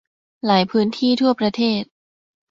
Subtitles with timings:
[0.45, 1.83] หลายพื้นที่ทั่วประเทศ